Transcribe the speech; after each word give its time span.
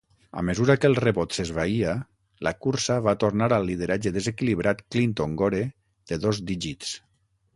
A 0.39 0.43
mesura 0.45 0.75
que 0.83 0.87
el 0.91 0.95
rebot 0.99 1.35
s'esvaïa, 1.37 1.91
la 2.47 2.53
cursa 2.67 2.97
va 3.09 3.13
tornar 3.25 3.51
al 3.59 3.69
lideratge 3.71 4.13
desequilibrat 4.17 4.83
Clinton-Gore 4.95 5.63
de 6.13 6.23
dos 6.25 6.41
dígits. 6.53 6.95